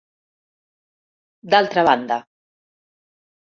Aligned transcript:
D'altra 1.55 1.85
banda. 1.91 2.19